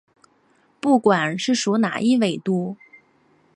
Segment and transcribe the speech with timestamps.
[0.79, 2.75] 不管是属哪一纬度。